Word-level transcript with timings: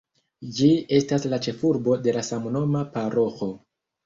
Ĝi 0.59 0.69
estas 0.99 1.27
la 1.33 1.39
ĉefurbo 1.47 1.99
de 2.07 2.17
samnoma 2.31 2.83
paroĥo. 2.97 3.51